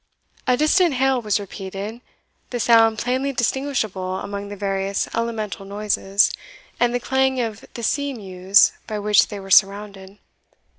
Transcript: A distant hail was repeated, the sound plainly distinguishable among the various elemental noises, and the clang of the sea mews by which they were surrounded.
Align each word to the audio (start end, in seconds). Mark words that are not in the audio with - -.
A 0.47 0.57
distant 0.57 0.95
hail 0.95 1.21
was 1.21 1.39
repeated, 1.39 2.01
the 2.49 2.59
sound 2.59 2.97
plainly 2.97 3.33
distinguishable 3.33 4.15
among 4.15 4.47
the 4.49 4.55
various 4.55 5.07
elemental 5.13 5.63
noises, 5.63 6.31
and 6.79 6.91
the 6.91 6.99
clang 6.99 7.39
of 7.39 7.63
the 7.75 7.83
sea 7.83 8.11
mews 8.11 8.71
by 8.87 8.97
which 8.97 9.27
they 9.27 9.39
were 9.39 9.51
surrounded. 9.51 10.17